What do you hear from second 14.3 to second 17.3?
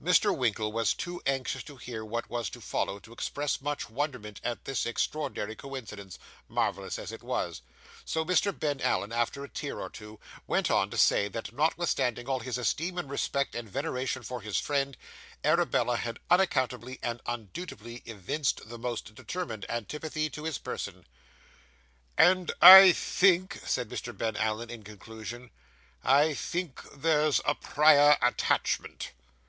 his friend, Arabella had unaccountably and